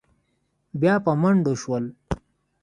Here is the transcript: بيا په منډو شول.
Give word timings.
بيا 0.79 0.95
په 1.05 1.11
منډو 1.21 1.53
شول. 1.61 1.85